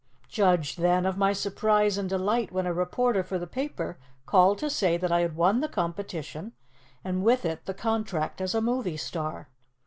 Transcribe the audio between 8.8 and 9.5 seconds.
star.